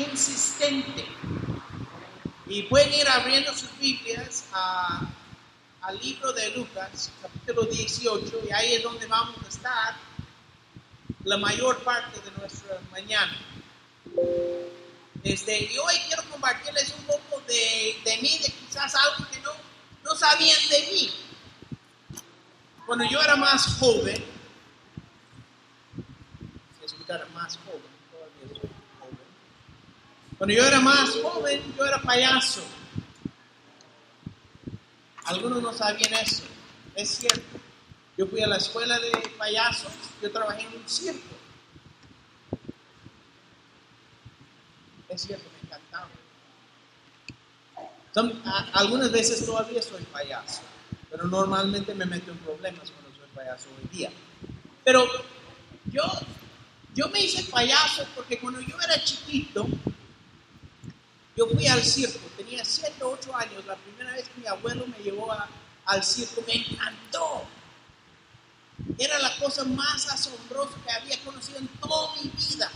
[0.00, 1.06] insistente.
[2.46, 8.82] Y pueden ir abriendo sus Biblias al libro de Lucas, capítulo 18, y ahí es
[8.82, 9.96] donde vamos a estar
[11.24, 13.36] la mayor parte de nuestra mañana.
[15.22, 19.52] Este, y hoy quiero compartirles un poco de, de mí, de quizás algo que no,
[20.02, 21.10] no sabían de mí.
[22.86, 24.24] Cuando yo era más joven,
[26.78, 27.69] si escuchara más joven.
[30.40, 32.62] Cuando yo era más joven, yo era payaso.
[35.26, 36.44] Algunos no sabían eso,
[36.94, 37.58] es cierto.
[38.16, 39.92] Yo fui a la escuela de payasos,
[40.22, 41.36] yo trabajé en un circo.
[45.10, 46.08] Es cierto, me encantaba.
[48.72, 50.62] algunas veces todavía soy payaso,
[51.10, 54.10] pero normalmente me meto en problemas cuando soy payaso hoy día.
[54.84, 55.06] Pero
[55.84, 56.02] yo,
[56.94, 59.66] yo me hice payaso porque cuando yo era chiquito,
[61.36, 64.86] yo fui al circo, tenía 7 o 8 años, la primera vez que mi abuelo
[64.86, 65.32] me llevó
[65.86, 67.44] al circo, me encantó.
[68.98, 72.70] Era la cosa más asombrosa que había conocido en toda mi vida.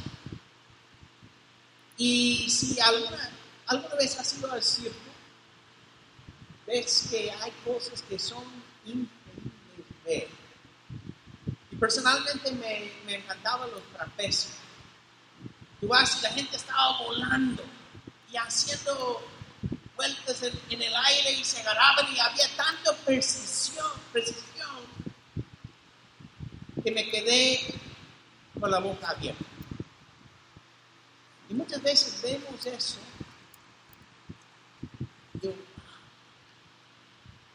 [1.96, 3.30] Y si alguna,
[3.66, 4.98] alguna vez has ido al circo,
[6.66, 8.44] ves que hay cosas que son
[8.84, 10.30] increíbles.
[11.70, 14.54] Y personalmente me, me encantaban los trapecios.
[15.80, 17.62] Tú vas la gente estaba volando
[18.42, 19.22] haciendo
[19.96, 24.44] vueltas en, el aire y se agarraban y había tanta precisión, precisión
[26.82, 27.60] que me quedé
[28.60, 29.44] con la boca abierta.
[31.48, 32.98] Y muchas veces vemos eso.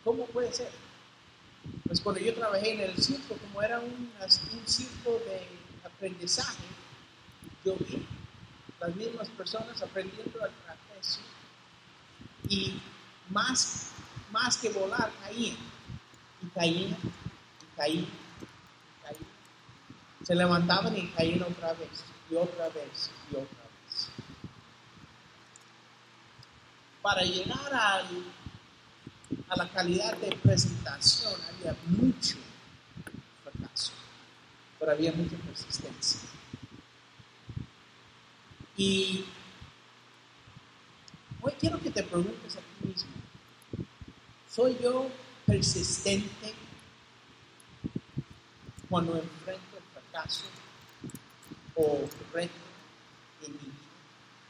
[0.03, 0.71] ¿cómo puede ser?
[1.85, 4.11] Pues cuando yo trabajé en el circo, como era un
[4.65, 5.47] circo de
[5.85, 6.63] aprendizaje,
[7.63, 8.07] yo vi
[8.79, 11.23] las mismas personas aprendiendo al trapecio
[12.47, 12.81] y
[13.29, 13.91] más,
[14.31, 15.57] más que volar, caían
[16.41, 19.31] y caían y caían y caían.
[20.23, 23.69] Se levantaban y caían otra vez y otra vez y otra vez.
[27.01, 32.35] para llegar a la calidad de presentación había mucho
[33.43, 33.93] fracaso,
[34.77, 36.19] pero había mucha persistencia.
[38.79, 39.25] Y
[41.41, 43.09] hoy quiero que te preguntes a ti mismo,
[44.49, 45.09] ¿soy yo
[45.45, 46.53] persistente
[48.89, 50.45] cuando enfrento el fracaso
[51.75, 52.53] o reto
[53.45, 53.73] en mi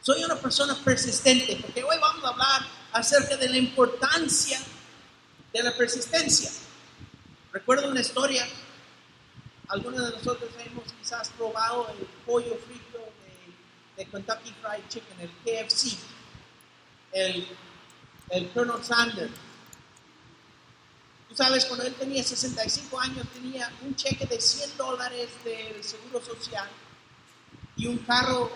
[0.03, 2.61] soy una persona persistente, porque hoy vamos a hablar
[2.93, 4.59] acerca de la importancia
[5.51, 6.51] de la persistencia.
[7.51, 8.47] Recuerdo una historia,
[9.69, 12.88] algunos de nosotros hemos quizás probado el pollo frito
[13.99, 15.97] de, Kentucky Fried Chicken, el KFC,
[17.11, 17.47] el,
[18.29, 19.31] el Colonel Sanders.
[21.27, 26.23] Tú sabes, cuando él tenía 65 años, tenía un cheque de 100 dólares del Seguro
[26.23, 26.67] Social
[27.75, 28.51] y un carro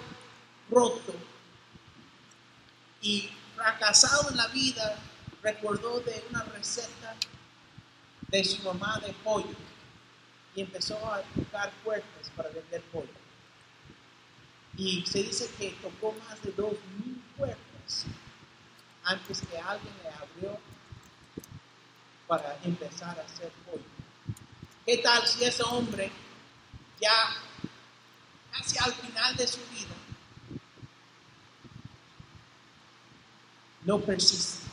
[0.69, 1.13] roto
[3.01, 4.97] y fracasado en la vida,
[5.43, 7.15] recordó de una receta
[8.29, 9.55] de su mamá de pollo
[10.55, 13.22] y empezó a tocar puertas para vender pollo.
[14.77, 18.05] Y se dice que tocó más de dos mil puertas
[19.03, 20.59] antes que alguien le abrió
[22.27, 23.83] para empezar a hacer pollo.
[24.85, 26.11] ¿Qué tal si ese hombre
[26.99, 27.35] ya
[28.51, 29.95] casi al final de su vida
[33.85, 34.65] no persiste.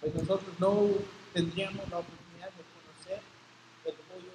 [0.00, 0.88] Pues nosotros no
[1.32, 3.22] tendríamos la oportunidad de conocer
[3.84, 4.32] el pollo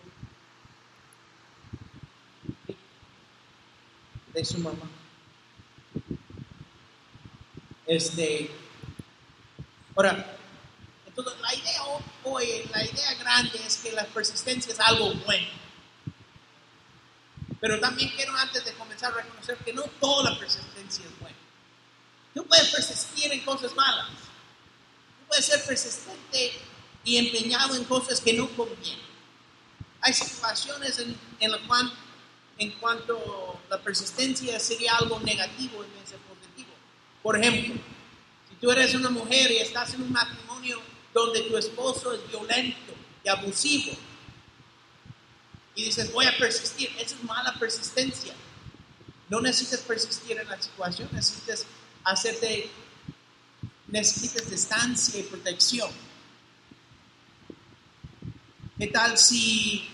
[4.33, 4.89] de su mamá.
[7.85, 8.49] Este,
[9.95, 10.37] ahora,
[11.05, 11.81] entonces la idea
[12.23, 15.47] hoy, la idea grande es que la persistencia es algo bueno.
[17.59, 21.37] Pero también quiero antes de comenzar a reconocer que no toda la persistencia es buena.
[22.33, 24.09] Tú puedes persistir en cosas malas.
[24.09, 26.53] Tú puedes ser persistente
[27.03, 29.05] y empeñado en cosas que no convienen.
[30.01, 31.93] Hay situaciones en, en las cuales,
[32.57, 36.73] en cuanto la persistencia sería algo negativo en vez de positivo.
[37.21, 37.75] Por ejemplo,
[38.49, 40.79] si tú eres una mujer y estás en un matrimonio
[41.13, 43.93] donde tu esposo es violento y abusivo,
[45.75, 48.33] y dices, voy a persistir, esa es mala persistencia.
[49.29, 51.65] No necesitas persistir en la situación, necesitas
[52.03, 52.69] hacerte,
[53.87, 55.89] necesitas distancia y protección.
[58.77, 59.89] ¿Qué tal si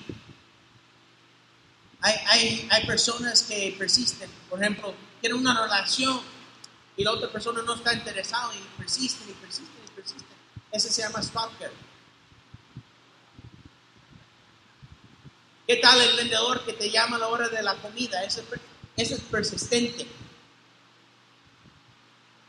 [2.02, 4.30] hay, hay, hay, personas que persisten?
[4.50, 6.22] Por ejemplo, quieren una relación
[6.96, 10.28] y la otra persona no está interesada y persisten y persisten y persisten.
[10.72, 11.72] Ese se llama stalker.
[15.68, 18.24] ¿Qué tal el vendedor que te llama a la hora de la comida?
[18.24, 18.44] Ese,
[18.98, 20.08] ese es persistente.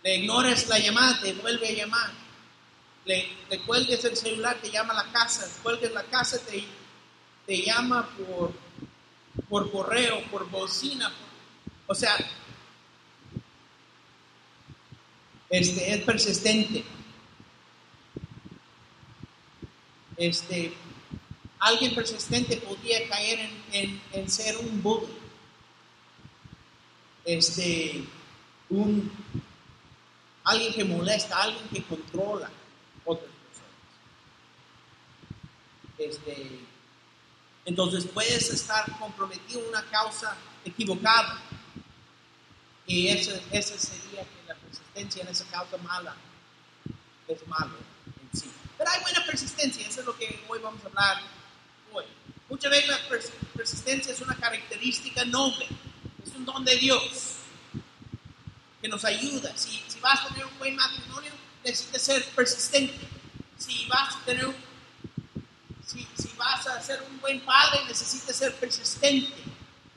[0.02, 2.10] Le ignores la llamada, te vuelve a llamar.
[3.04, 5.46] Le, le cuelgues el celular, te llama a la casa.
[5.62, 6.64] Cuelgues la casa, te,
[7.46, 8.52] te llama por,
[9.50, 11.12] por correo, por bocina.
[11.88, 12.16] o sea,
[15.50, 16.84] este, es persistente.
[20.16, 20.72] Este,
[21.58, 25.08] alguien persistente podría caer en, en, ser un bully.
[27.24, 28.04] Este,
[28.68, 29.10] un,
[30.44, 32.48] alguien que molesta, alguien que controla
[33.04, 33.72] otras personas.
[35.98, 36.69] Este,
[37.70, 41.40] entonces puedes estar comprometido en una causa equivocada.
[42.84, 43.38] Y esa,
[43.78, 46.16] sería que la persistencia en esa causa mala
[47.28, 47.76] es malo
[48.20, 48.50] en sí.
[48.76, 51.22] Pero hay buena persistencia, eso es lo que hoy vamos a hablar
[51.92, 52.04] hoy.
[52.48, 52.98] Muchas veces la
[53.54, 55.68] persistencia es una característica noble,
[56.26, 57.36] es un don de Dios
[58.82, 59.56] que nos ayuda.
[59.56, 61.30] Si, si vas a tener un buen matrimonio,
[61.62, 62.98] necesitas ser persistente.
[63.56, 64.69] Si vas a tener un
[66.40, 69.44] vas a ser un buen padre, necesitas ser persistente.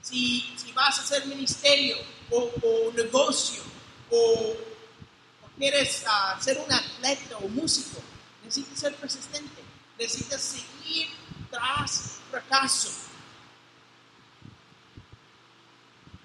[0.01, 1.97] Si, vas a hacer ministerio
[2.31, 3.63] o, negocio
[4.09, 4.57] o,
[5.57, 8.03] quieres uh, ser un atleta o músico,
[8.43, 9.63] necesitas ser persistente.
[9.97, 11.09] Necesitas seguir
[11.49, 12.91] tras fracaso.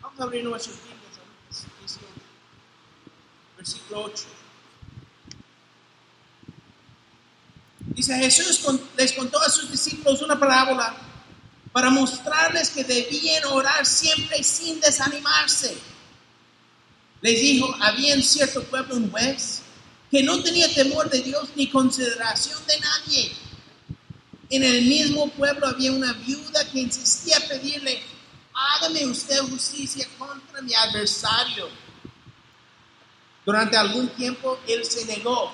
[0.00, 4.37] Vamos a abrir nuestros libros a versículo 8.
[7.98, 8.60] Dice Jesús
[8.96, 10.94] les contó a sus discípulos una parábola
[11.72, 15.76] para mostrarles que debían orar siempre sin desanimarse.
[17.20, 19.62] Les dijo, había en cierto pueblo un juez
[20.12, 23.32] que no tenía temor de Dios ni consideración de nadie.
[24.48, 28.00] En el mismo pueblo había una viuda que insistía a pedirle,
[28.54, 31.68] hágame usted justicia contra mi adversario.
[33.44, 35.52] Durante algún tiempo él se negó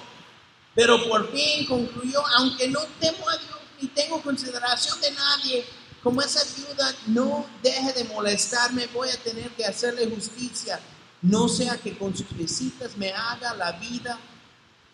[0.74, 5.64] pero por fin concluyó, aunque no temo a Dios ni tengo consideración de nadie,
[6.02, 10.78] como esa viuda no deje de molestarme, voy a tener que hacerle justicia,
[11.22, 14.18] no sea que con sus visitas me haga la vida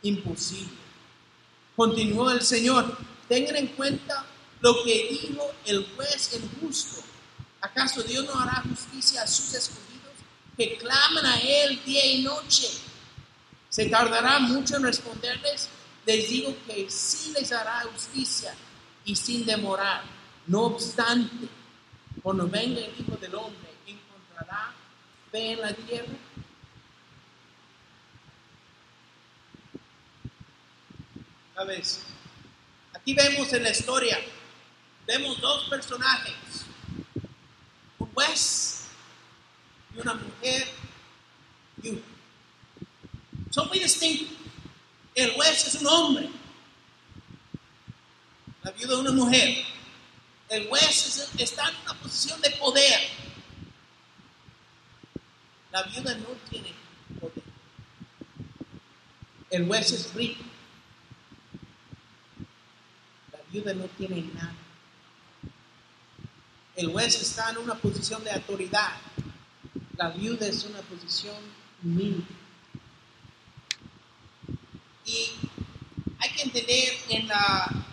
[0.02, 0.78] imposible.
[1.74, 2.96] Continuó el Señor,
[3.28, 4.24] tengan en cuenta
[4.60, 7.02] lo que dijo el juez injusto.
[7.60, 10.12] ¿Acaso Dios no hará justicia a sus escogidos
[10.56, 12.68] que claman a Él día y noche?
[13.70, 15.68] ¿Se tardará mucho en responderles?
[16.04, 18.52] Les digo que sí les hará justicia
[19.04, 20.02] y sin demorar.
[20.48, 21.48] No obstante,
[22.20, 24.74] cuando venga el Hijo del Hombre, ¿encontrará
[25.30, 26.12] fe en la tierra?
[31.54, 32.00] ¿Sabes?
[32.92, 34.18] Aquí vemos en la historia,
[35.06, 36.34] vemos dos personajes,
[37.98, 38.88] un juez
[39.94, 40.66] y una mujer
[41.82, 42.00] y
[43.50, 44.28] son muy distintos.
[45.14, 46.30] El juez es un hombre,
[48.62, 49.64] la viuda es una mujer.
[50.48, 53.00] El juez está en una posición de poder.
[55.70, 56.72] La viuda no tiene
[57.20, 57.44] poder.
[59.50, 60.42] El juez es rico.
[63.32, 64.54] La viuda no tiene nada.
[66.76, 68.96] El juez está en una posición de autoridad.
[69.96, 71.36] La viuda es una posición
[71.82, 72.24] humilde.
[75.10, 75.32] Y
[76.20, 77.84] hay que entender en la,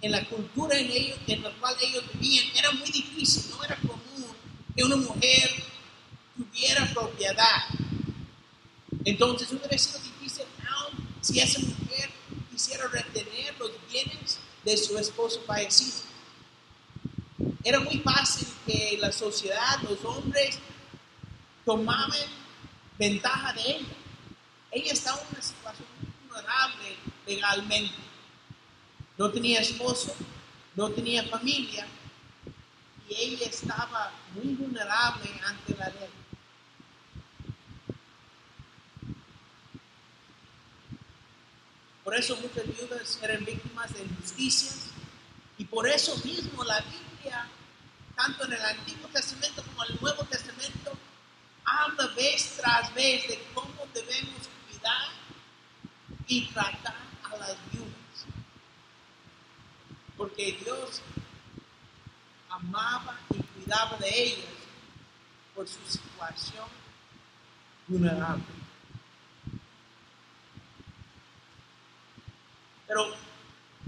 [0.00, 3.76] en la cultura en, ellos, en la cual ellos vivían, era muy difícil, no era
[3.76, 4.36] común
[4.76, 5.50] que una mujer
[6.36, 7.64] tuviera propiedad.
[9.04, 12.10] Entonces hubiera sido difícil aún si esa mujer
[12.50, 16.00] quisiera retener los bienes de su esposo fallecido.
[17.62, 20.58] Era muy fácil que la sociedad, los hombres,
[21.64, 22.28] tomaban
[22.98, 23.86] ventaja de ella.
[24.70, 25.40] Ella estaba en una
[27.26, 27.94] legalmente.
[29.16, 30.14] No tenía esposo,
[30.74, 31.86] no tenía familia
[33.08, 36.10] y ella estaba muy vulnerable ante la ley.
[42.02, 44.90] Por eso muchas viudas eran víctimas de injusticias
[45.56, 47.46] y por eso mismo la Biblia,
[48.16, 50.92] tanto en el Antiguo Testamento como en el Nuevo Testamento,
[51.64, 55.08] habla vez tras vez de cómo debemos cuidar
[56.26, 57.13] y tratar
[57.72, 58.26] viudas.
[60.16, 61.02] Porque Dios
[62.48, 64.46] amaba y cuidaba de ellas
[65.54, 66.66] por su situación
[67.86, 68.44] vulnerable.
[72.86, 73.14] Pero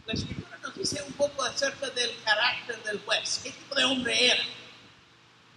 [0.06, 4.32] la escritura nos dice un poco acerca del carácter del juez, qué tipo de hombre
[4.32, 4.42] era.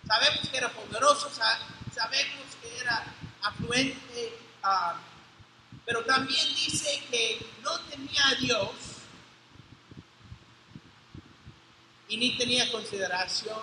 [0.05, 3.05] Sabemos que era poderoso, sabemos que era
[3.41, 4.99] afluente, ah,
[5.89, 8.69] pero también dice que no tenía a Dios
[12.07, 13.57] y ni tenía consideración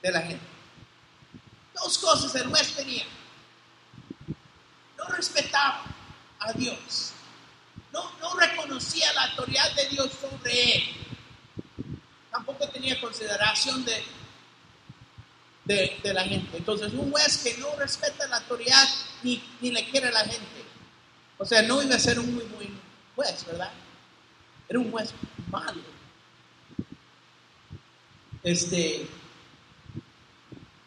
[0.00, 0.46] de la gente.
[1.74, 3.04] Dos cosas el juez tenía.
[4.96, 5.84] No respetaba
[6.38, 7.12] a Dios.
[7.92, 10.82] No, no reconocía la autoridad de Dios sobre él.
[12.30, 14.02] Tampoco tenía consideración de,
[15.66, 16.56] de, la gente.
[16.56, 18.88] Entonces, un juez que no respeta la autoridad
[19.22, 20.64] ni, ni le quiere la gente.
[21.38, 22.78] O sea, no iba a ser un muy buen
[23.14, 23.70] juez, ¿verdad?
[24.68, 25.10] Era un juez
[25.50, 25.80] malo.
[28.42, 29.08] Este,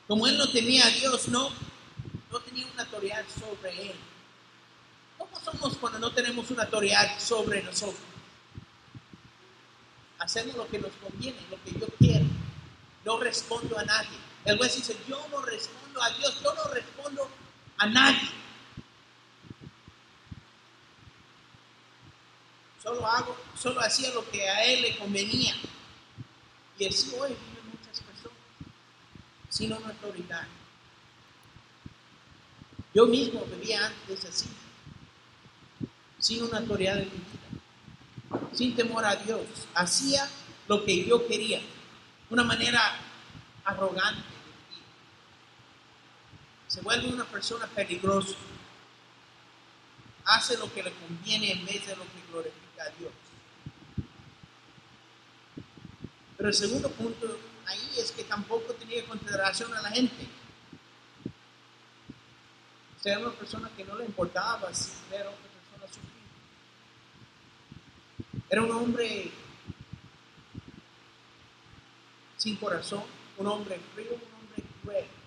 [0.07, 1.49] como él no tenía a Dios, no,
[2.31, 3.95] no tenía una autoridad sobre él.
[5.17, 8.01] ¿Cómo somos cuando no tenemos una autoridad sobre nosotros?
[10.19, 12.25] Hacemos lo que nos conviene, lo que yo quiero.
[13.05, 14.17] No respondo a nadie.
[14.45, 17.29] El juez dice, yo no respondo a Dios, yo no respondo
[17.81, 18.29] a nadie.
[22.81, 25.55] Solo hago, solo hacía lo que a él le convenía.
[26.77, 27.35] Y así hoy
[29.49, 30.47] sino una autoridad.
[32.93, 34.49] Yo mismo vivía antes así,
[36.17, 39.41] sin una autoridad en mi vida, sin temor a Dios.
[39.75, 40.27] Hacía
[40.67, 41.61] lo que yo quería,
[42.29, 42.81] una manera
[43.65, 44.40] arrogante.
[46.71, 48.37] Se vuelve una persona peligrosa.
[50.23, 53.11] Hace lo que le conviene en vez de lo que glorifica a Dios.
[56.37, 60.29] Pero el segundo punto ahí es que tampoco tenía consideración a la gente.
[62.97, 66.23] O sea, era una persona que no le importaba si ver a otra persona sufrir.
[68.49, 69.29] Era un hombre
[72.37, 73.03] sin corazón,
[73.35, 75.20] un hombre frío, un hombre cruel.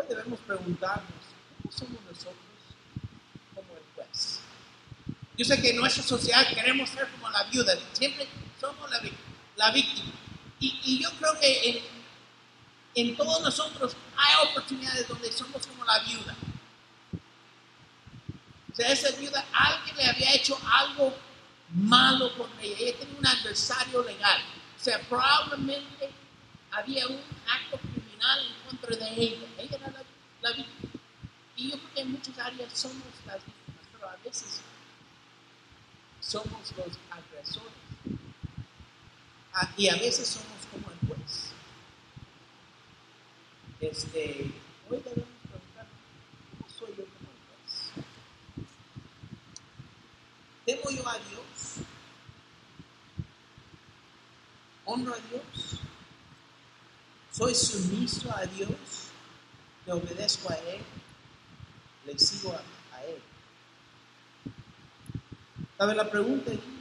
[0.00, 1.12] Hoy debemos preguntarnos,
[1.62, 2.34] ¿cómo somos nosotros
[3.54, 4.40] como el juez?
[5.36, 8.26] Yo sé que en nuestra sociedad queremos ser como la viuda, siempre
[8.58, 8.98] somos la,
[9.56, 10.12] la víctima.
[10.58, 11.84] Y, y, yo creo que en,
[12.94, 16.34] en todos nosotros hay oportunidades donde somos como la viuda.
[18.72, 21.14] O sea, esa viuda, alguien le había hecho algo
[21.74, 22.76] malo con ella.
[22.78, 24.40] Ella tenía un adversario legal.
[24.78, 26.10] O sea, probablemente
[26.70, 29.46] había un acto criminal contra de ella.
[29.58, 30.04] Ella era
[30.42, 30.92] la, víctima.
[31.56, 34.60] Y yo creo que en muchas áreas somos las víctimas, pero a veces
[36.20, 37.72] somos los agresores.
[39.52, 41.52] Ah, y a veces somos como el juez.
[43.80, 44.52] Este,
[44.88, 45.86] hoy debemos preguntar,
[46.58, 48.04] ¿cómo soy yo como el juez?
[50.64, 51.86] ¿Temo yo a Dios?
[54.84, 55.80] ¿Honro a Dios?
[57.40, 58.68] ¿Soy sumiso a Dios?
[59.86, 60.82] ¿Le obedezco a Él?
[62.04, 62.62] ¿Le sigo a
[65.78, 65.94] ¿Sabe?
[65.94, 66.80] La pregunta aquí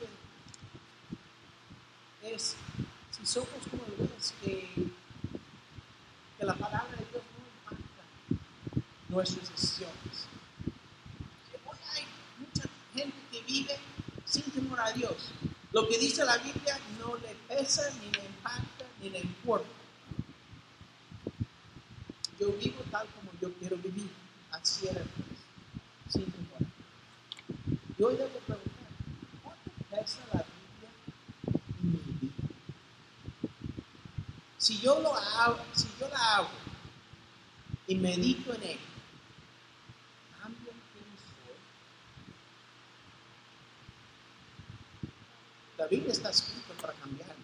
[2.23, 2.57] es
[3.09, 4.09] si somos como el
[4.41, 4.69] que,
[6.37, 8.03] que la palabra de Dios no impacta
[9.07, 10.27] nuestras decisiones.
[11.65, 12.03] Hoy hay
[12.37, 13.79] mucha gente que vive
[14.25, 15.31] sin temor a Dios.
[15.71, 19.78] Lo que dice la Biblia no le pesa, ni le impacta, ni le importa.
[22.39, 24.10] Yo vivo tal como yo quiero vivir.
[24.51, 25.03] Así era
[26.08, 26.60] sin temor.
[27.98, 28.79] Yo debo preguntar
[30.31, 30.89] la Biblia
[31.81, 32.34] en mi vida.
[34.58, 36.50] Si yo lo hago, si yo la hago
[37.88, 38.79] y medito en él,
[40.39, 41.55] cambio quién soy.
[45.77, 47.36] La Biblia está escrita para cambiarnos.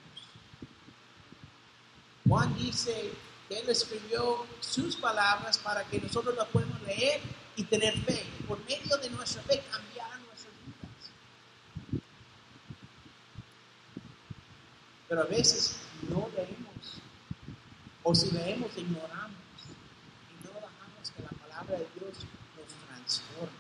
[2.27, 3.11] Juan dice
[3.49, 7.21] él escribió sus palabras para que nosotros las podamos leer
[7.55, 8.25] y tener fe.
[8.47, 9.95] Por medio de nuestra fe cambiar
[15.07, 15.77] Pero a veces
[16.09, 16.99] no leemos,
[18.01, 19.37] o si leemos, ignoramos
[20.29, 22.17] y no dejamos que la palabra de Dios
[22.57, 23.53] nos transforme.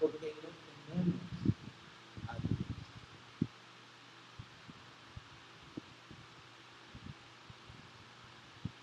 [0.00, 0.48] Porque no
[0.90, 1.20] tenemos
[2.28, 2.58] a Dios.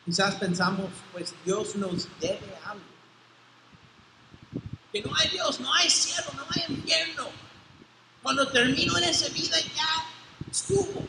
[0.06, 2.84] Quizás pensamos, pues Dios nos debe algo.
[4.92, 7.28] Que no hay Dios, no hay cielo, no hay infierno.
[8.22, 10.06] Cuando termino en esa vida ya
[10.50, 11.08] estuvo.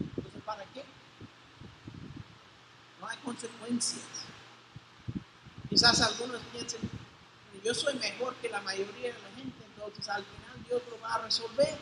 [0.00, 0.84] Entonces, ¿para qué
[3.08, 4.02] hay consecuencias.
[5.68, 6.80] Quizás algunos piensen,
[7.64, 11.14] yo soy mejor que la mayoría de la gente, entonces al final Dios lo va
[11.14, 11.78] a resolver.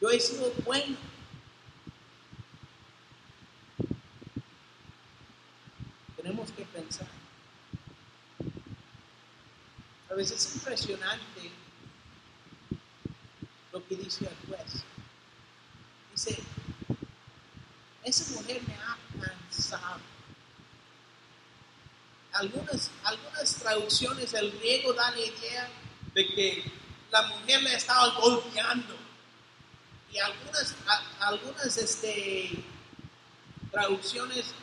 [0.00, 0.96] Yo he sido bueno.
[6.56, 7.06] Que pensar.
[10.10, 11.52] A veces es impresionante
[13.72, 14.82] lo que dice el juez.
[16.12, 16.42] Dice,
[18.02, 20.00] esa mujer me ha cansado.
[22.32, 25.70] Algunas, algunas traducciones del griego dan la idea
[26.14, 26.72] de que
[27.10, 28.96] la mujer le estaba golpeando.
[30.10, 30.74] Y algunas,
[31.20, 32.64] algunas este,
[33.70, 34.54] traducciones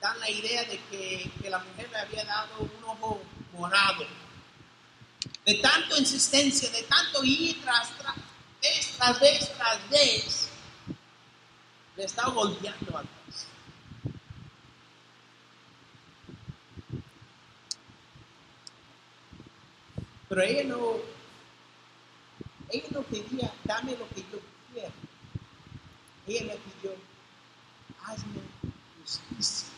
[0.00, 3.22] dan la idea de que, la mujer le había dado un ojo
[3.52, 4.06] morado.
[5.44, 8.16] De tanto insistencia, de tanto ir tras, tras,
[8.62, 10.48] vez tras vez tras vez,
[11.96, 13.46] le estaba golpeando atrás.
[20.28, 20.96] Pero ella no,
[22.68, 24.40] ella no pedía, dame lo que yo
[24.72, 24.92] quiero.
[26.26, 26.96] Ella le pidió,
[28.04, 28.40] hazme
[29.00, 29.75] justicia.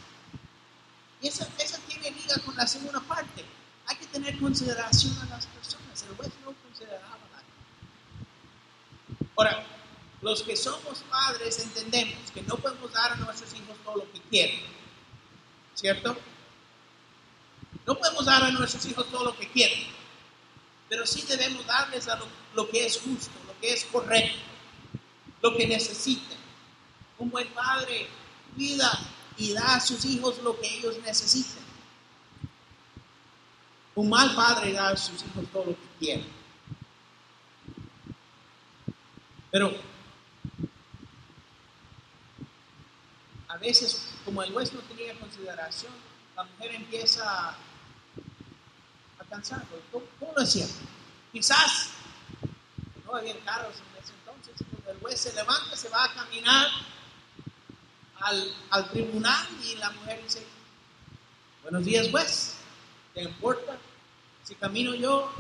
[1.21, 1.47] Y esa
[1.87, 3.45] tiene liga con la segunda parte.
[3.87, 6.03] Hay que tener consideración a las personas.
[6.03, 7.43] El juez no consideraba la
[9.37, 9.65] Ahora,
[10.21, 14.21] los que somos padres entendemos que no podemos dar a nuestros hijos todo lo que
[14.23, 14.61] quieren.
[15.75, 16.17] ¿Cierto?
[17.87, 19.87] No podemos dar a nuestros hijos todo lo que quieren.
[20.89, 24.39] Pero sí debemos darles a lo, lo que es justo, lo que es correcto,
[25.43, 26.39] lo que necesitan.
[27.19, 28.09] Un buen padre
[28.55, 28.91] cuida
[29.39, 31.63] y da a sus hijos lo que ellos necesitan.
[33.95, 36.27] Un mal padre da a sus hijos todo lo que quieren.
[39.51, 39.73] Pero
[43.49, 45.93] a veces, como el juez no tenía consideración,
[46.37, 47.57] la mujer empieza a
[49.31, 49.65] cansar.
[49.91, 50.67] ¿Cómo lo hacía?
[51.33, 51.91] Quizás
[53.07, 56.69] no había carros en ese entonces, el juez se levanta, se va a caminar
[58.21, 60.47] al, al tribunal y la mujer dice,
[61.63, 62.55] buenos días juez,
[63.15, 63.77] ¿te importa
[64.45, 65.33] si camino yo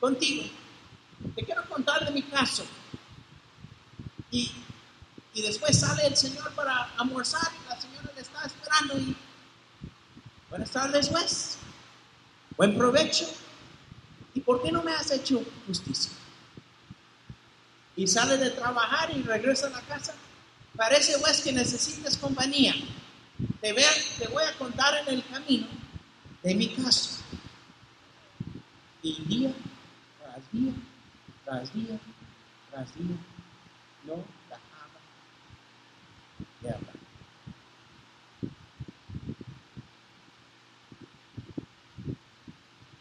[0.00, 0.44] contigo?
[1.34, 2.64] Te quiero contar de mi caso.
[4.30, 4.50] Y
[5.34, 9.16] y después sale el Señor para almorzar y la señora le está esperando y
[10.50, 11.56] buenas tardes juez,
[12.56, 13.26] buen provecho.
[14.34, 16.12] ¿Y por qué no me has hecho justicia?
[17.96, 20.14] Y sale de trabajar y regresa a la casa.
[20.82, 22.74] Parece juez que necesitas compañía.
[23.60, 25.68] Te, voy a contar en el camino
[26.42, 27.22] de mi caso.
[29.00, 29.52] Y día
[30.18, 30.72] tras día,
[31.44, 32.00] tras día,
[32.68, 33.16] tras día,
[34.04, 34.24] no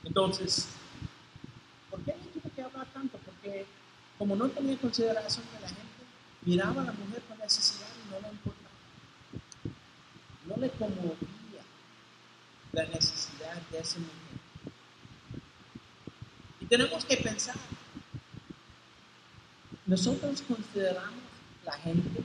[0.03, 0.67] entonces,
[1.89, 3.17] ¿por qué tuve que hablar tanto?
[3.25, 3.65] Porque
[4.19, 5.91] como no tenía consideración de la gente,
[6.43, 8.69] miraba a la mujer con necesidad no le importaba.
[10.45, 11.63] No le conmovía
[12.71, 14.15] la necesidad de esa mujer.
[16.59, 17.55] Y tenemos que pensar,
[19.85, 21.21] nosotros consideramos
[21.65, 22.23] la gente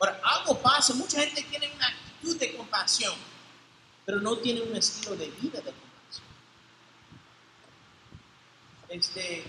[0.00, 3.14] Ahora, algo pasa, mucha gente tiene una actitud de compasión,
[4.06, 6.26] pero no tiene un estilo de vida de compasión.
[8.88, 9.44] Este,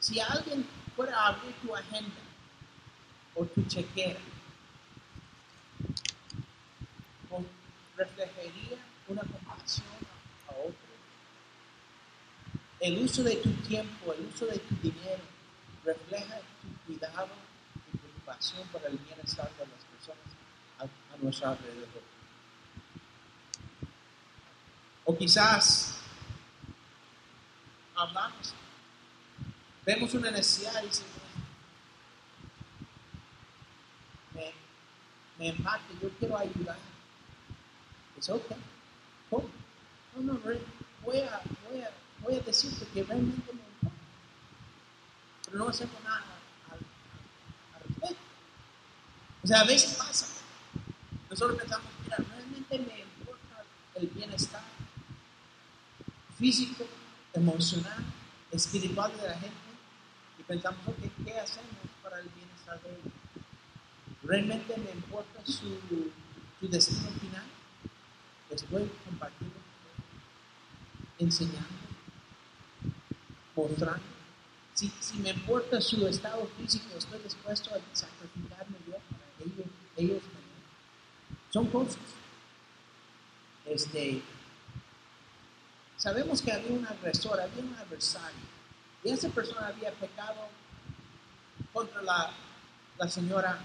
[0.00, 2.20] si alguien fuera a abrir tu agenda
[3.34, 4.20] o tu chequera,
[7.96, 9.86] reflejaría una compasión
[10.48, 10.90] a otro.
[12.80, 15.22] El uso de tu tiempo, el uso de tu dinero,
[15.84, 17.28] refleja tu cuidado
[18.72, 20.24] para el bienestar de las personas
[20.78, 22.02] a, nuestro alrededor.
[25.04, 26.00] O quizás
[27.96, 28.54] hablamos,
[29.84, 31.12] vemos una necesidad y decimos,
[34.34, 34.52] me,
[35.38, 36.78] me empate, yo quiero ayudar.
[38.18, 38.52] Es ok.
[39.30, 39.48] ¿Cómo?
[40.16, 41.90] No, no, voy a, voy a,
[42.20, 43.96] voy a decirte que realmente me importa.
[45.44, 46.40] Pero no hacemos nada
[49.42, 50.26] o sea, a veces pasa.
[51.30, 53.64] Nosotros pensamos, mira, realmente me importa
[53.94, 54.62] el bienestar
[56.38, 56.84] físico,
[57.32, 58.04] emocional,
[58.50, 59.69] espiritual de la gente.
[60.50, 61.70] Pensamos, ok, ¿qué hacemos
[62.02, 63.12] para el bienestar de ellos?
[64.24, 65.78] ¿Realmente me importa su,
[66.58, 67.44] su destino final?
[68.50, 69.54] Estoy compartiendo,
[71.20, 71.68] enseñando,
[73.54, 74.02] mostrando.
[74.74, 78.96] Si, si me importa su estado físico, estoy dispuesto a sacrificarme yo
[79.96, 80.22] ellos
[81.50, 81.96] son cosas.
[83.66, 84.20] Este,
[85.96, 88.59] sabemos que había un agresor, había un adversario,
[89.02, 90.48] y esa persona había pecado
[91.72, 92.30] contra la,
[92.98, 93.58] la señora,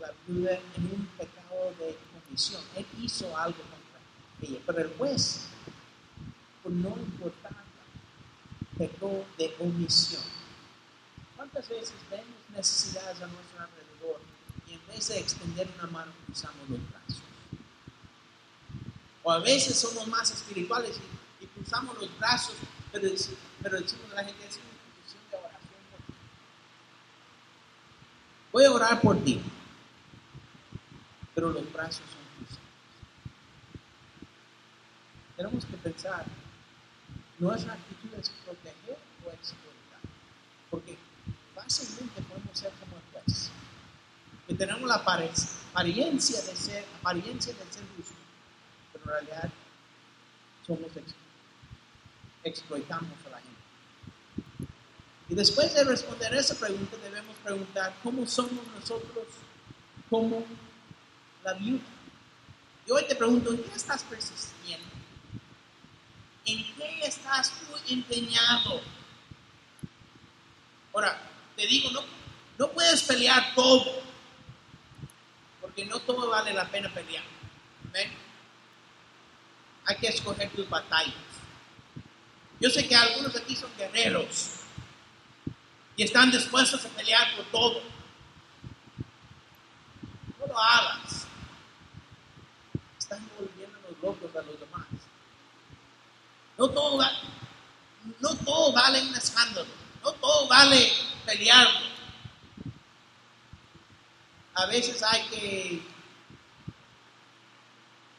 [0.00, 2.62] la viuda, en un pecado de comisión.
[2.74, 4.00] Él hizo algo contra
[4.42, 5.46] ella, pero el juez,
[6.62, 7.62] por no importarla,
[8.76, 10.22] pecó de omisión.
[11.36, 14.20] ¿Cuántas veces vemos necesidades a nuestro alrededor
[14.66, 17.22] y en vez de extender una mano cruzamos los brazos?
[19.22, 20.98] O a veces somos más espirituales
[21.40, 22.54] y, y cruzamos los brazos,
[22.90, 23.06] pero,
[23.62, 25.38] pero decimos a la gente, es una institución de.
[28.52, 29.40] Voy a orar por ti,
[31.34, 32.68] pero los brazos son cruzados.
[35.36, 36.24] Tenemos que pensar,
[37.38, 40.00] nuestra actitud es proteger o explotar.
[40.70, 40.98] Porque
[41.54, 43.50] fácilmente podemos ser como el juez,
[44.46, 48.14] que tenemos la apariencia de ser, apariencia de ser justo,
[48.92, 49.50] pero en realidad
[50.66, 50.90] somos
[52.44, 54.70] exploitamos a la gente.
[55.28, 59.26] Y después de responder esa pregunta debemos preguntar cómo somos nosotros
[60.08, 60.44] como
[61.44, 61.84] la viuda.
[62.86, 64.88] Y hoy te pregunto, ¿en qué estás persistiendo?
[66.46, 68.80] ¿En qué estás tú empeñado?
[70.92, 71.20] Ahora,
[71.54, 72.00] te digo, no,
[72.58, 74.02] no puedes pelear todo,
[75.60, 77.22] porque no todo vale la pena pelear.
[79.84, 81.14] Hay que escoger tus batallas.
[82.60, 84.60] Yo sé que algunos aquí son guerreros
[85.96, 87.82] y están dispuestos a pelear por todo.
[90.38, 91.26] No lo hagas.
[92.98, 94.86] Están volviendo los locos a los demás.
[96.58, 97.02] No todo,
[98.20, 99.68] no todo vale un escándalo.
[100.04, 100.92] No todo vale
[101.24, 101.88] pelearlo.
[104.54, 105.82] A veces hay que,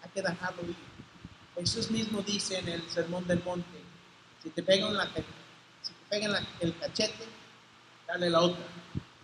[0.01, 0.75] hay que dejarlo ir.
[1.55, 3.80] Jesús mismo dice en el Sermón del Monte,
[4.41, 4.95] si te pegan,
[6.59, 7.27] el cachete,
[8.07, 8.63] dale la otra.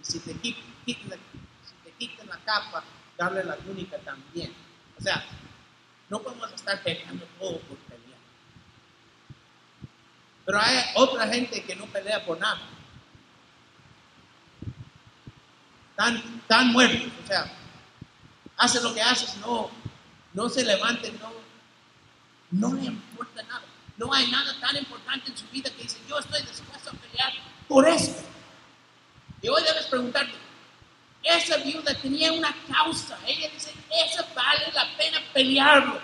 [0.01, 2.83] Y si te, quitan la capa,
[3.17, 4.53] darle la túnica también.
[4.97, 5.25] O sea,
[6.09, 8.19] no podemos estar peleando todo por pelear.
[10.45, 12.61] Pero hay otra gente que no pelea por nada.
[15.95, 17.51] Tan, tan muertos, o sea,
[18.55, 19.71] hace lo que haces, no,
[20.33, 21.31] no se levanten, no,
[22.51, 23.66] no le importa nada.
[23.97, 27.33] No hay nada tan importante en su vida que dice, yo estoy dispuesto a pelear
[27.67, 28.15] por eso.
[29.41, 30.33] Y hoy debes preguntarte,
[31.23, 33.17] esa viuda tenía una causa.
[33.25, 33.73] Ella dice,
[34.05, 35.99] eso vale la pena pelearlo.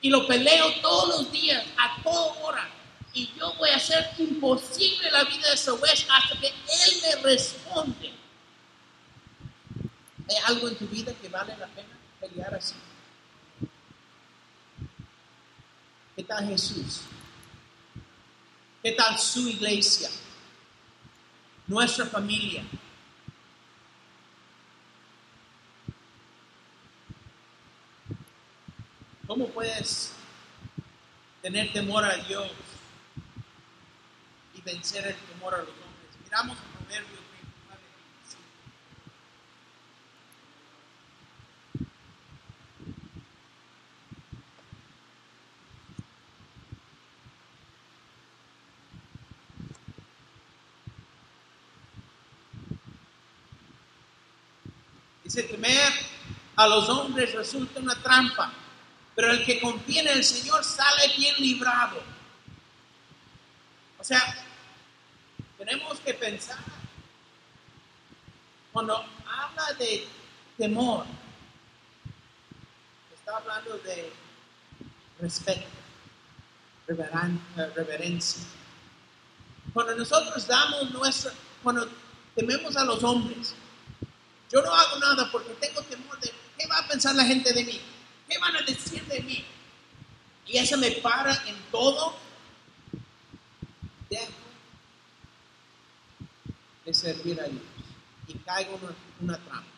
[0.00, 2.68] Y lo peleo todos los días, a toda hora.
[3.12, 8.12] Y yo voy a hacer imposible la vida de juez hasta que él me responde.
[10.28, 12.74] ¿Hay algo en tu vida que vale la pena pelear así?
[16.16, 17.02] ¿Qué tal Jesús?
[18.82, 20.08] ¿Qué tal su iglesia?
[21.66, 22.64] Nuestra familia.
[29.26, 30.12] ¿Cómo puedes
[31.40, 32.50] tener temor a Dios
[34.54, 36.10] y vencer el temor a los hombres?
[36.24, 37.19] Miramos en Proverbios
[55.30, 55.92] Dice, temer
[56.56, 58.52] a los hombres resulta una trampa,
[59.14, 62.02] pero el que confía en el Señor sale bien librado.
[63.96, 64.44] O sea,
[65.56, 66.58] tenemos que pensar,
[68.72, 70.08] cuando habla de
[70.58, 71.06] temor,
[73.14, 74.12] está hablando de
[75.20, 75.68] respeto,
[76.88, 78.42] reverencia.
[79.72, 81.88] Cuando nosotros damos nuestra, cuando
[82.34, 83.54] tememos a los hombres,
[84.50, 87.64] yo no hago nada porque tengo temor de qué va a pensar la gente de
[87.64, 87.80] mí,
[88.28, 89.44] qué van a decir de mí.
[90.46, 92.16] Y eso me para en todo.
[94.08, 94.32] Dejo
[96.84, 97.62] de servir a Dios
[98.26, 99.70] y caigo en una, trampa.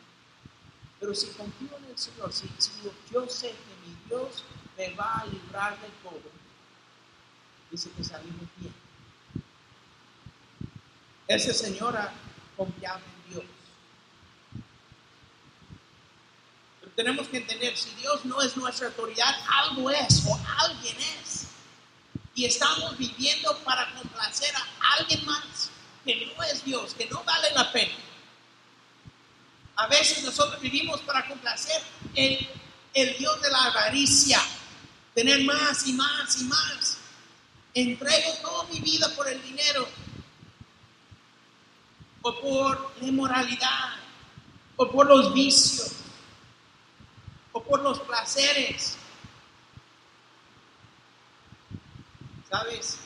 [0.98, 2.70] Pero si confío en el Señor, si, si
[3.12, 4.44] yo sé que mi Dios
[4.78, 6.30] me va a librar de todo,
[7.70, 8.74] dice que salimos bien.
[11.28, 12.12] Esa señora
[12.56, 13.44] confiaba en Dios.
[16.94, 21.46] Tenemos que entender, si Dios no es nuestra autoridad, algo es o alguien es.
[22.34, 25.70] Y estamos viviendo para complacer a alguien más
[26.04, 27.94] que no es Dios, que no vale la pena.
[29.76, 31.80] A veces nosotros vivimos para complacer
[32.14, 32.48] el,
[32.94, 34.40] el Dios de la avaricia,
[35.14, 36.98] tener más y más y más.
[37.74, 39.88] Entrego toda mi vida por el dinero,
[42.22, 43.96] o por la inmoralidad,
[44.76, 45.92] o por los vicios,
[47.52, 48.96] o por los placeres.
[52.50, 52.98] ¿Sabes?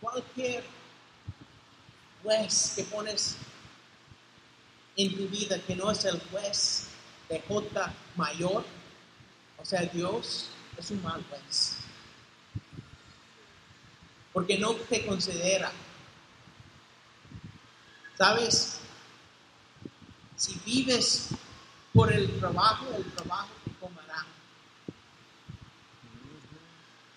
[0.00, 0.64] Cualquier
[2.22, 3.36] juez que pones
[4.96, 6.88] en tu vida que no es el juez
[7.28, 8.64] de J mayor,
[9.58, 11.76] o sea, Dios es un mal juez.
[14.32, 15.72] Porque no te considera.
[18.16, 18.80] ¿Sabes?
[20.44, 21.30] Si vives
[21.94, 24.26] por el trabajo, el trabajo te comerá.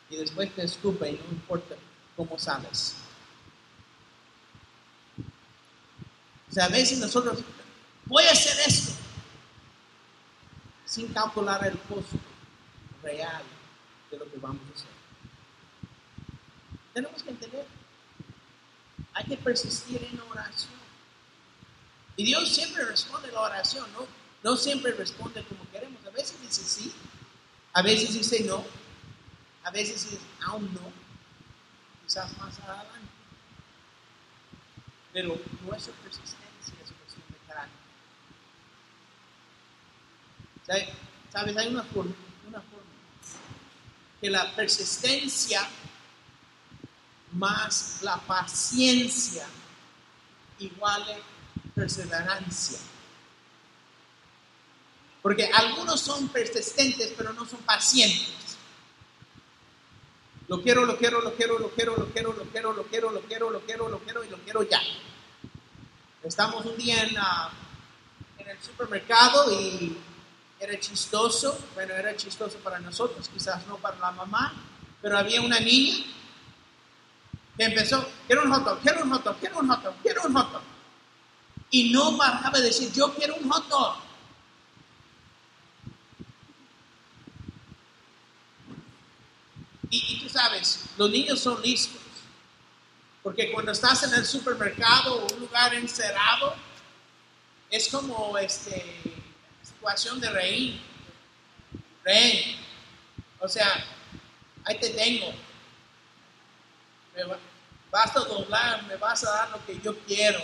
[0.09, 1.75] Y después te escupe y no importa
[2.15, 2.95] cómo sabes.
[6.49, 7.39] O sea, a veces nosotros,
[8.05, 8.93] voy a hacer esto,
[10.85, 12.17] sin calcular el costo
[13.03, 13.43] real
[14.09, 14.87] de lo que vamos a hacer.
[16.93, 17.67] Tenemos que entender,
[19.13, 20.86] hay que persistir en oración.
[22.17, 24.07] Y Dios siempre responde la oración, ¿no?
[24.43, 26.03] No siempre responde como queremos.
[26.05, 26.91] A veces dice sí,
[27.73, 28.65] a veces dice no,
[29.63, 30.91] a veces dice aún no,
[32.03, 32.89] quizás más adelante.
[35.13, 37.77] Pero nuestra persistencia es cuestión de carácter.
[41.31, 41.55] ¿Sabes?
[41.57, 42.15] Hay una forma,
[42.47, 42.87] una forma
[44.19, 45.69] que la persistencia
[47.33, 49.45] más la paciencia
[50.57, 51.21] iguale
[51.77, 52.79] perseverancia.
[55.21, 58.57] Porque algunos son persistentes, pero no son pacientes.
[60.47, 63.21] Lo quiero, lo quiero, lo quiero, lo quiero, lo quiero, lo quiero, lo quiero, lo
[63.21, 64.81] quiero, lo quiero, lo quiero y lo quiero ya.
[66.23, 69.97] Estamos un día en, el supermercado y
[70.59, 74.53] era chistoso, bueno, era chistoso para nosotros, quizás no para la mamá,
[75.01, 76.05] pero había una niña
[77.57, 80.21] que empezó, quiero un hot dog, quiero un hot dog, quiero un hot dog, quiero
[80.23, 80.76] un hot dog.
[81.69, 83.97] Y no paraba de decir, yo quiero un hot dog.
[89.89, 92.01] Y, y, tú sabes, los niños son listos.
[93.23, 96.55] Porque cuando estás en el supermercado o un lugar encerrado,
[97.69, 99.01] es como este,
[99.63, 100.81] situación de reír.
[102.03, 102.57] Reír.
[103.39, 103.85] O sea,
[104.65, 105.33] ahí te tengo
[107.25, 107.35] me
[107.91, 110.39] vas a doblar, me vas a dar lo que yo quiero.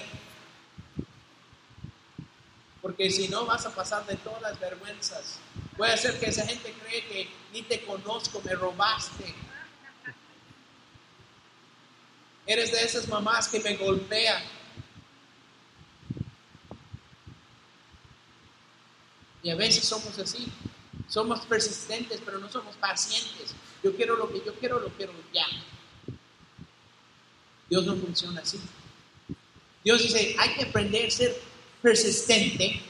[2.84, 5.40] Porque si no vas a pasar de todas las vergüenzas.
[5.78, 9.34] Puede ser que esa gente cree que ni te conozco, me robaste.
[12.46, 14.44] Eres de esas mamás que me golpean.
[19.42, 20.52] Y a veces somos así.
[21.08, 23.56] Somos persistentes, pero no somos pacientes.
[23.82, 25.46] Yo quiero lo que yo quiero, lo quiero ya.
[27.70, 28.60] Dios no funciona así.
[29.86, 31.53] Dios dice, hay que aprender a ser
[31.84, 32.82] persistente,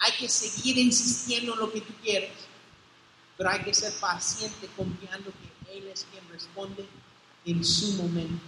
[0.00, 2.32] hay que seguir insistiendo en lo que tú quieres,
[3.38, 6.84] pero hay que ser paciente confiando que Él es quien responde
[7.46, 8.44] en su momento.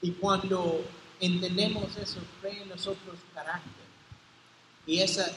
[0.00, 0.82] Y cuando
[1.20, 3.84] entendemos eso, crea en nosotros carácter.
[4.86, 5.30] Y esa,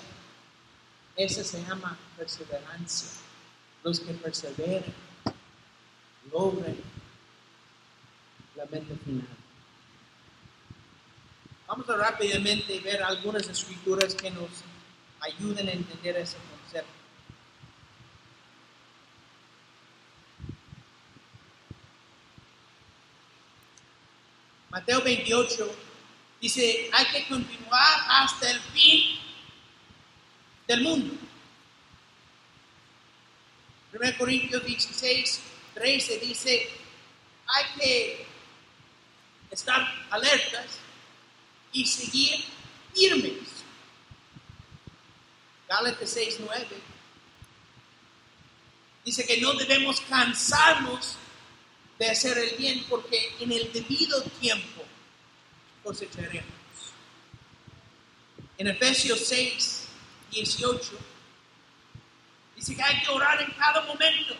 [1.17, 3.09] esa se llama perseverancia.
[3.83, 4.93] Los que perseveran
[6.31, 6.79] logren
[8.55, 9.42] la meta final.
[11.75, 14.47] Vamos a rápidamente ver algunas escrituras que nos
[15.21, 16.93] ayuden a entender ese concepto.
[24.69, 25.75] Mateo 28
[26.39, 29.19] dice, hay que continuar hasta el fin
[30.67, 31.15] del mundo.
[33.93, 35.41] 1 Corintios 16,
[35.73, 36.69] 13 dice,
[37.47, 38.27] hay que
[39.49, 39.81] estar
[40.11, 40.82] alertas
[41.73, 42.45] y seguir
[42.93, 43.49] firmes.
[45.67, 46.67] Gálatas 6, 9
[49.03, 51.17] dice que no debemos cansarnos
[51.99, 54.83] de hacer el bien porque en el debido tiempo
[55.83, 56.51] cosecharemos.
[58.57, 59.87] En Efesios 6,
[60.31, 60.91] 18
[62.55, 64.35] dice que hay que orar en cada momento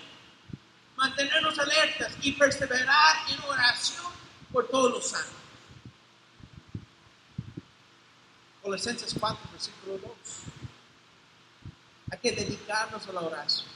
[0.95, 4.05] mantenernos alertas y perseverar en oración
[4.51, 5.42] por todos los santos.
[8.63, 10.11] Colosenses 4, versículo 2.
[12.11, 13.67] Hay que dedicarnos a la oración.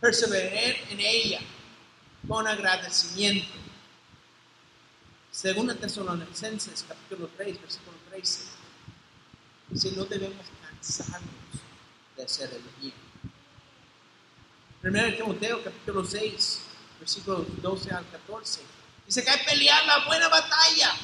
[0.00, 1.40] Perseverar en ella
[2.26, 3.52] con agradecimiento.
[5.30, 8.40] Segunda Tesalonicenses, capítulo 3, versículo 13.
[9.70, 11.30] Dice, no debemos cansarnos
[12.16, 12.94] de hacer el bien.
[14.80, 16.60] Primero Timoteo, capítulo 6,
[17.00, 18.60] versículos 12 al 14.
[19.06, 20.94] Dice que hay que pelear la buena batalla.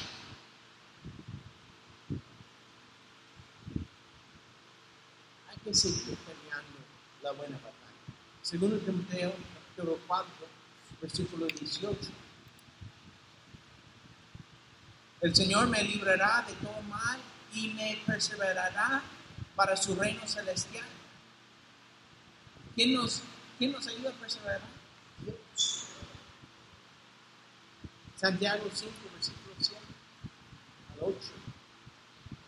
[5.49, 6.79] Hay que seguir peleando
[7.21, 7.77] la buena batalla.
[8.41, 10.31] Segundo Timoteo, capítulo 4,
[11.01, 11.97] versículo 18.
[15.21, 17.19] El Señor me librará de todo mal
[17.53, 19.03] y me perseverará
[19.55, 20.87] para su reino celestial.
[22.73, 23.21] ¿Quién nos,
[23.59, 24.61] quién nos ayuda a perseverar?
[25.19, 25.83] Dios.
[28.15, 29.79] Santiago 5, versículo 7
[30.93, 31.17] al 8.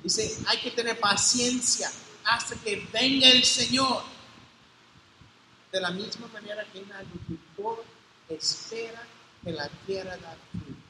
[0.02, 1.92] Dice, hay que tener paciencia
[2.26, 4.04] hasta que venga el Señor.
[5.72, 7.84] De la misma manera que un agricultor
[8.30, 9.02] espera
[9.44, 10.84] que la tierra da fruto.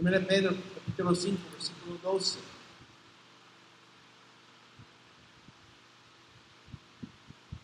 [0.00, 2.38] 1 Pedro capítulo 5, versículo 12.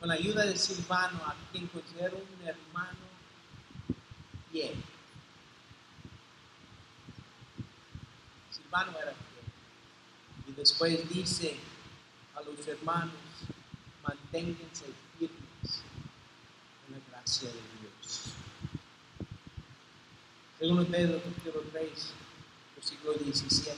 [0.01, 2.99] Con la ayuda de Silvano, a quien considero un hermano
[4.51, 4.75] fiel.
[8.51, 9.24] Silvano era.
[10.57, 11.57] Después dice
[12.37, 13.15] a los hermanos,
[14.03, 14.87] manténganse
[15.19, 15.83] firmes
[16.87, 18.35] en la gracia de Dios.
[20.59, 22.13] Segundo Pedro capítulo 3,
[22.77, 23.77] versículo 17.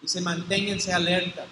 [0.00, 1.46] Dice, manténganse alerta.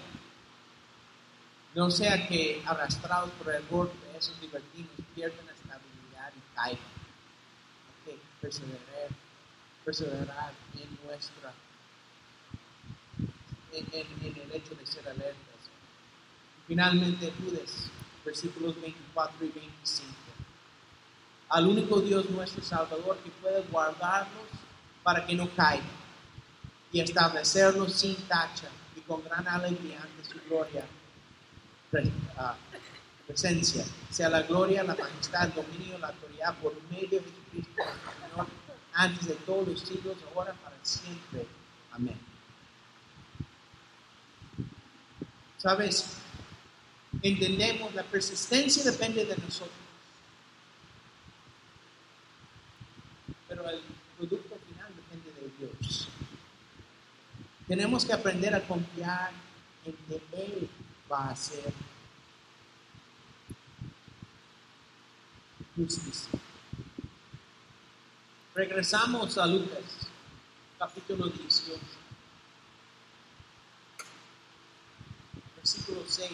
[1.74, 6.78] No sea que arrastrados por el golpe, esos libertinos pierdan la estabilidad y caigan.
[8.06, 9.10] Hay que perseverar,
[9.86, 11.54] perseverar en nuestra,
[13.72, 15.36] en, en- el hecho de ser alertas.
[16.66, 17.88] Finalmente, Judas,
[18.24, 20.16] versículos 24 y 25
[21.48, 24.48] al único Dios nuestro Salvador que puede guardarlos
[25.04, 25.86] para que no caigan
[26.90, 30.84] y establecerlos sin tacha y con gran alegría ante su gloria
[32.36, 32.56] ah,
[33.28, 33.84] presencia.
[34.10, 37.84] Sea la gloria, la majestad, el dominio, la autoridad por medio de nuestro
[38.28, 38.46] Señor,
[38.96, 41.46] antes de todos los siglos, ahora para siempre.
[41.92, 42.18] Amén.
[45.58, 46.18] Sabes,
[47.22, 49.86] entendemos la persistencia depende de nosotros.
[53.48, 53.80] pero el
[54.16, 56.08] producto final depende de Dios.
[57.66, 59.30] Tenemos que aprender a confiar
[59.84, 60.68] en que Él
[61.10, 61.72] va a hacer
[65.74, 66.30] justicia.
[68.56, 69.82] Regresamos a Lucas,
[70.78, 71.78] capítulo 18,
[75.56, 76.30] versículo 6.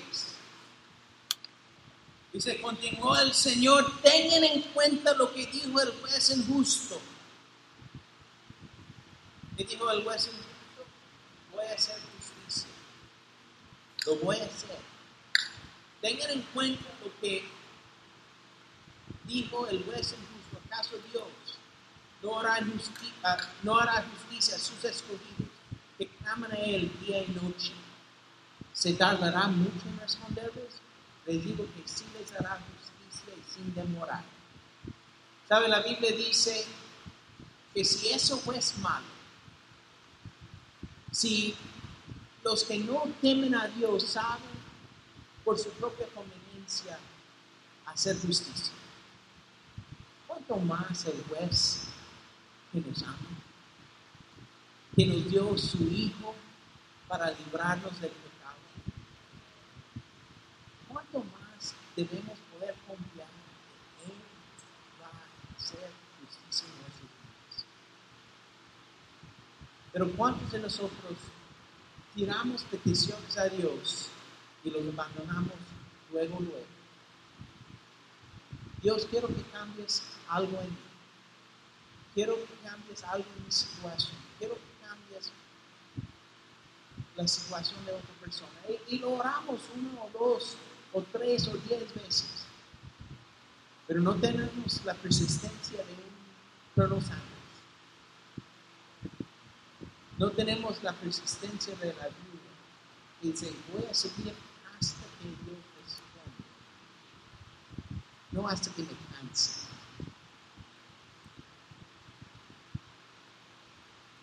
[2.33, 7.01] Dice, continuó el Señor, tengan en cuenta lo que dijo el juez injusto.
[9.57, 10.85] ¿Qué dijo el juez injusto?
[11.51, 12.71] Voy a hacer justicia.
[14.07, 14.79] Lo voy a hacer.
[16.01, 17.45] Tengan en cuenta lo que
[19.25, 20.61] dijo el juez injusto.
[20.69, 21.25] ¿Acaso Dios
[22.23, 25.51] no hará, justi- ah, no hará justicia a sus escogidos
[25.99, 27.73] que claman a Él día y noche?
[28.73, 30.81] ¿Se tardará mucho en responderles?
[31.27, 34.25] Les digo que sí les hará justicia y sin demorar.
[35.49, 35.69] ¿Sabe?
[35.69, 36.65] La Biblia dice
[37.75, 39.07] que si eso es malo,
[41.11, 41.55] si
[42.43, 44.43] los que no temen a Dios saben
[45.45, 46.99] por su propia conveniencia
[47.87, 48.73] hacer justicia,
[50.27, 51.83] ¿cuánto más el juez
[52.73, 53.17] que nos ama,
[54.97, 56.35] que nos dio su Hijo
[57.07, 58.57] para librarnos del pecado?
[60.89, 63.29] ¿Cuánto más debemos poder confiar
[63.99, 64.19] que Él
[65.01, 67.67] va a hacer justicia en nuestros días?
[69.93, 71.19] Pero ¿cuántos de nosotros
[72.15, 74.09] tiramos peticiones a Dios
[74.65, 75.59] y los abandonamos
[76.11, 76.67] luego, luego?
[78.83, 80.92] Dios, quiero que cambies algo en mí.
[82.15, 84.17] Quiero que cambies algo en mi situación.
[84.39, 85.33] Quiero que cambies
[87.17, 88.53] la situación de otra persona.
[88.89, 90.57] Y, lo oramos uno o dos
[90.93, 92.45] o tres o diez veces.
[93.87, 96.13] Pero no tenemos la persistencia de un
[96.75, 97.33] Colonel Sanders.
[100.19, 102.53] No tenemos la persistencia de la viuda.
[103.23, 104.35] Y dice, voy a seguir
[104.79, 106.33] hasta que Dios responda.
[108.33, 108.89] No hasta que me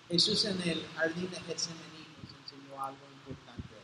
[0.10, 3.76] Jesús en el jardín de Getsemaní nos enseñó algo importante.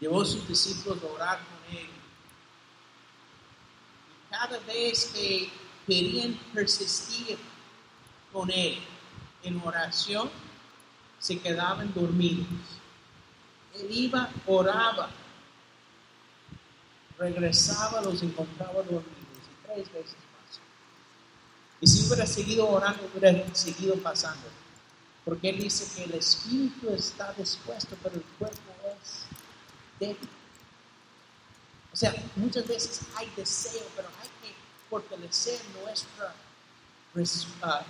[0.00, 1.88] Llevó a sus discípulos a orar con él
[4.38, 5.50] cada vez que
[5.86, 7.38] querían persistir
[8.32, 8.78] con él
[9.42, 10.30] en oración,
[11.18, 12.46] se quedaban dormidos.
[13.74, 15.08] Él iba, oraba,
[17.18, 20.25] regresaba, los encontraba dormidos y tres veces.
[21.80, 24.48] Y si hubiera seguido orando, hubiera seguido pasando.
[25.24, 28.72] Porque él dice que el espíritu está dispuesto, pero el cuerpo
[29.02, 29.24] es
[29.98, 30.28] débil.
[31.92, 34.54] O sea, muchas veces hay deseo, pero hay que
[34.88, 36.34] fortalecer nuestra
[37.14, 37.84] uh,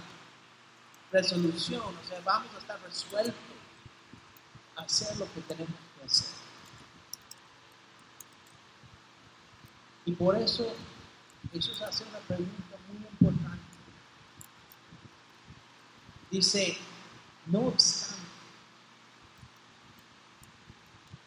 [1.12, 1.82] resolución.
[1.82, 3.34] O sea, vamos a estar resueltos
[4.76, 6.28] a hacer lo que tenemos que hacer.
[10.06, 10.72] Y por eso
[11.52, 13.62] Jesús hace una pregunta muy importante.
[16.36, 16.76] Dice,
[17.46, 18.20] no obstante,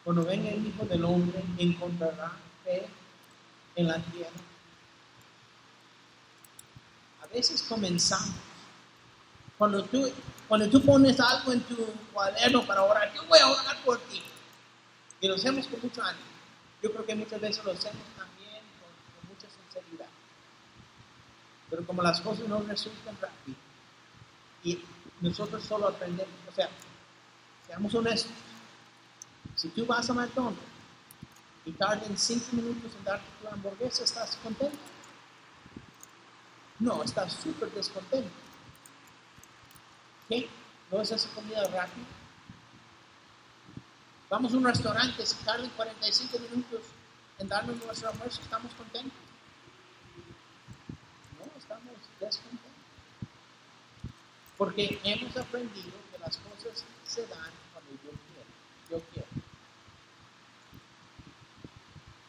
[0.03, 2.33] cuando venga el Hijo del Hombre, encontrará
[2.63, 2.87] fe
[3.75, 4.39] en la tierra.
[7.23, 8.35] A veces comenzamos.
[9.57, 10.11] Cuando tú,
[10.47, 11.75] cuando tú pones algo en tu
[12.13, 14.21] cuaderno para orar, yo voy a orar por ti.
[15.21, 16.27] Y lo hacemos con mucho ánimo.
[16.83, 20.09] Yo creo que muchas veces lo hacemos también con, mucha sinceridad.
[21.67, 23.57] Pero como las cosas no resultan rápido
[24.63, 24.79] y
[25.21, 26.69] nosotros solo aprendemos, o sea,
[27.67, 28.31] seamos honestos.
[29.55, 30.61] Si tú vas a McDonald's
[31.65, 34.77] y tarden cinco minutos en darte tu hamburguesa, ¿estás contento?
[36.79, 38.31] No, estás súper descontento.
[40.29, 40.49] ¿Qué?
[40.91, 42.05] ¿No es esa comida rápida?
[44.29, 46.81] Vamos a un restaurante, si tardan 45 minutos
[47.39, 49.19] en darnos nuestro almuerzo, ¿estamos contentos?
[51.39, 52.58] No, estamos descontentos.
[54.59, 58.49] Porque hemos aprendido que las cosas se dan cuando yo quiero.
[58.91, 59.29] Yo quiero.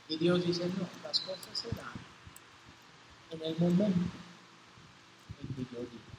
[0.09, 1.93] Y Dios dice, no, las cosas se dan
[3.33, 4.15] en el momento
[5.43, 6.11] en que yo digo.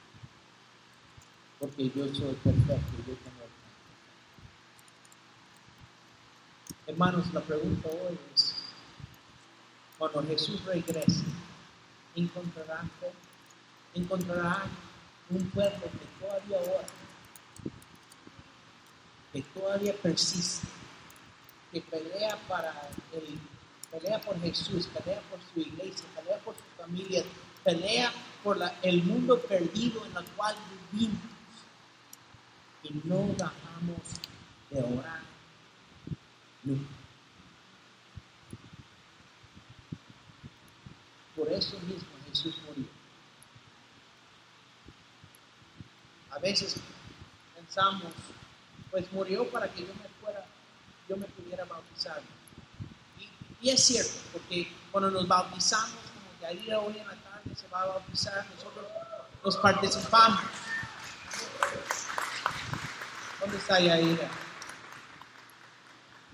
[1.58, 3.44] Porque yo soy perfecto, yo tengo
[6.86, 8.54] el Hermanos, la pregunta hoy es,
[9.96, 11.24] cuando Jesús regrese,
[12.14, 12.84] ¿encontrará?
[13.94, 14.66] ¿Encontrará
[15.32, 16.86] un pueblo que todavía ora?
[19.32, 20.66] Que todavía persiste?
[21.72, 23.38] Que pelea para el
[23.90, 27.22] pelea por Jesús, pelea por su iglesia, pelea por su familia,
[27.62, 28.12] pelea
[28.42, 30.56] por el mundo perdido en el cual
[30.92, 31.20] vivimos.
[32.82, 34.00] Y no dejamos
[34.70, 35.20] de orar
[36.64, 36.90] nunca.
[41.36, 42.91] Por eso mismo Jesús murió.
[46.32, 46.76] A veces
[47.54, 48.12] pensamos,
[48.90, 50.44] pues murió para que yo me fuera,
[51.08, 52.20] yo me pudiera bautizar
[53.62, 57.82] y es cierto, porque cuando nos bautizamos, como Yaira hoy en la tarde se va
[57.82, 58.84] a bautizar, nosotros
[59.44, 60.40] nos participamos.
[63.38, 64.28] ¿Dónde está Yaira?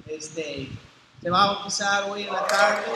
[0.07, 0.71] Este,
[1.21, 2.87] se va a bautizar hoy en la tarde.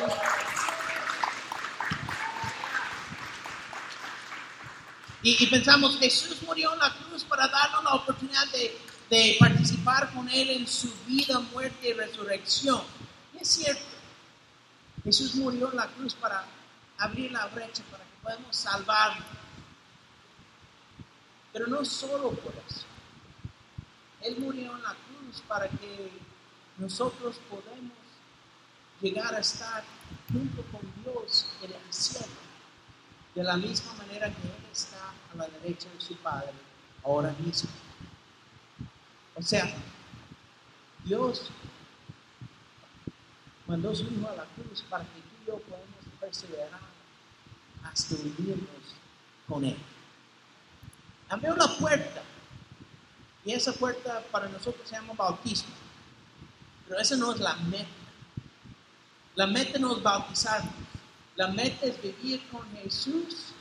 [5.23, 8.77] Y, y, pensamos, Jesús murió en la cruz para darnos la oportunidad de,
[9.09, 12.83] de participar con Él en su vida, muerte y resurrección.
[13.35, 13.85] Y es cierto,
[15.05, 16.45] Jesús murió en la cruz para
[16.99, 19.27] abrir la brecha, para que podamos salvarnos.
[21.53, 22.85] Pero no solo por eso.
[24.23, 26.11] Él murió en la cruz para que
[26.79, 27.93] nosotros podamos
[29.01, 29.85] llegar a estar
[30.33, 32.27] junto con Dios en el cielo,
[33.35, 36.53] de la misma manera que Él está a la derecha de su Padre
[37.03, 37.70] ahora mismo.
[39.35, 39.72] O sea,
[41.05, 41.51] Dios
[43.66, 45.89] mandó su Hijo a la cruz para que tú y yo podamos
[46.20, 46.80] perseverar
[47.85, 48.95] hasta unirnos
[49.49, 49.76] con Él.
[51.28, 52.22] Abrió la puerta
[53.45, 55.72] y esa puerta para nosotros se llama bautismo.
[56.87, 57.89] Pero esa no es la meta.
[59.35, 60.03] La meta no es.
[61.37, 63.53] La meta es vivir con Jesús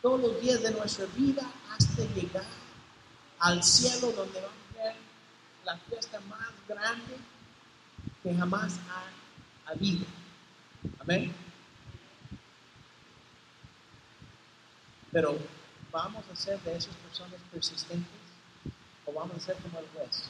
[0.00, 2.46] todos los días de nuestra vida hasta llegar
[3.40, 4.94] al cielo donde vamos a ver
[5.64, 7.16] la fiesta más grande
[8.22, 10.06] que jamás ha a vida.
[11.00, 11.34] Amén.
[15.10, 15.36] Pero
[15.90, 18.10] vamos a ser de esas personas persistentes
[19.04, 20.24] o vamos a ser como el juez.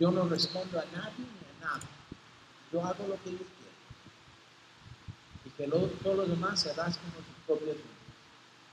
[0.00, 1.86] Yo no respondo a nadie ni a nada.
[2.72, 3.61] Yo hago lo que yo
[5.70, 7.76] que todo lo demás se rasquen con sus propios